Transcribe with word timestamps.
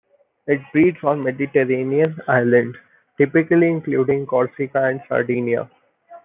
It 0.47 0.59
breeds 0.73 0.97
on 1.03 1.21
Mediterranean 1.21 2.17
islands, 2.27 2.75
typically 3.19 3.67
including 3.67 4.25
Corsica 4.25 4.85
and 4.85 4.99
Sardinia. 5.07 5.69